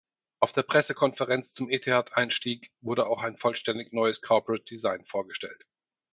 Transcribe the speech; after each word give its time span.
Auf 0.39 0.51
der 0.51 0.63
Pressekonferenz 0.63 1.53
zum 1.53 1.69
Etihad-Einstieg 1.69 2.71
wurde 2.81 3.05
auch 3.05 3.21
ein 3.21 3.37
vollständig 3.37 3.93
neues 3.93 4.19
Corporate 4.23 4.65
Design 4.65 5.05
vorgestellt. 5.05 5.67